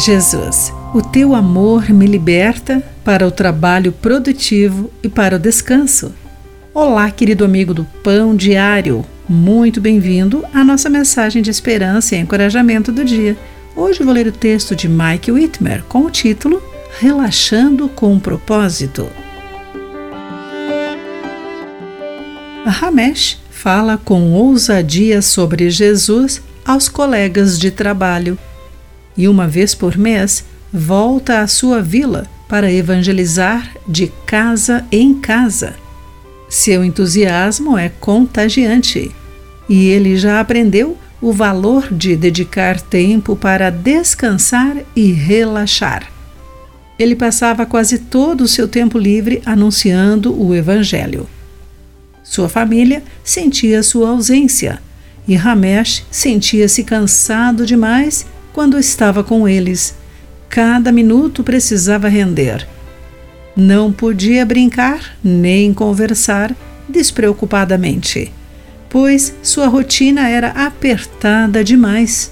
[0.00, 6.14] Jesus, o teu amor me liberta para o trabalho produtivo e para o descanso.
[6.72, 9.04] Olá, querido amigo do Pão Diário.
[9.28, 13.36] Muito bem-vindo à nossa mensagem de esperança e encorajamento do dia.
[13.76, 16.62] Hoje vou ler o texto de Mike Whitmer com o título
[16.98, 19.06] Relaxando com um Propósito.
[22.64, 28.38] Ramesh fala com ousadia sobre Jesus aos colegas de trabalho
[29.16, 35.74] e, uma vez por mês, volta à sua vila para evangelizar de casa em casa.
[36.48, 39.12] Seu entusiasmo é contagiante
[39.68, 46.10] e ele já aprendeu o valor de dedicar tempo para descansar e relaxar.
[46.98, 51.28] Ele passava quase todo o seu tempo livre anunciando o Evangelho.
[52.22, 54.80] Sua família sentia sua ausência
[55.26, 58.26] e Ramesh sentia-se cansado demais
[58.60, 59.94] quando estava com eles.
[60.50, 62.68] Cada minuto precisava render.
[63.56, 66.54] Não podia brincar nem conversar
[66.86, 68.30] despreocupadamente,
[68.90, 72.30] pois sua rotina era apertada demais.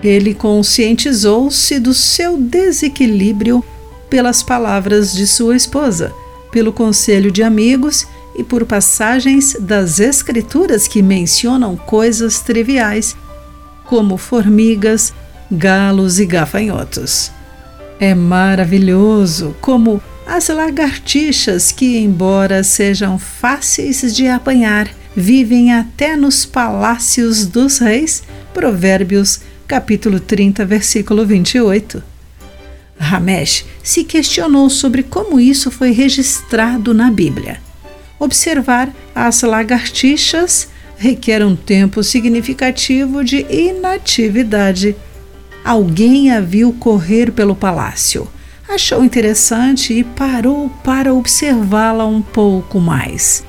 [0.00, 3.64] Ele conscientizou-se do seu desequilíbrio
[4.08, 6.12] pelas palavras de sua esposa,
[6.52, 13.16] pelo conselho de amigos e por passagens das Escrituras que mencionam coisas triviais,
[13.84, 15.12] como formigas,
[15.50, 17.30] galos e gafanhotos.
[17.98, 27.46] É maravilhoso como as lagartixas, que, embora sejam fáceis de apanhar, vivem até nos palácios
[27.46, 28.22] dos reis.
[28.52, 32.02] Provérbios, capítulo 30, versículo 28.
[32.98, 37.67] Ramesh se questionou sobre como isso foi registrado na Bíblia.
[38.18, 44.96] Observar as lagartixas requer um tempo significativo de inatividade.
[45.64, 48.26] Alguém a viu correr pelo palácio.
[48.68, 53.44] Achou interessante e parou para observá-la um pouco mais.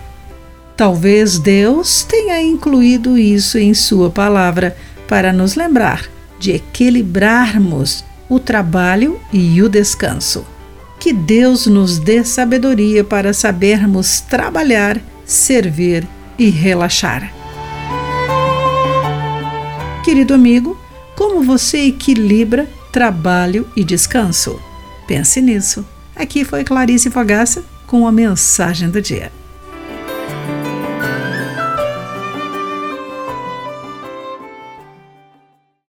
[0.77, 4.77] Talvez Deus tenha incluído isso em Sua palavra
[5.07, 6.07] para nos lembrar
[6.39, 10.45] de equilibrarmos o trabalho e o descanso.
[10.99, 16.05] Que Deus nos dê sabedoria para sabermos trabalhar, servir
[16.37, 17.33] e relaxar.
[20.03, 20.77] Querido amigo,
[21.15, 24.59] como você equilibra trabalho e descanso?
[25.07, 25.85] Pense nisso.
[26.15, 29.31] Aqui foi Clarice Fogaça com a mensagem do dia.